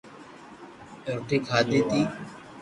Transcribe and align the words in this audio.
روٽي 1.13 1.37
کاڌي 1.47 1.79
تي 1.89 2.01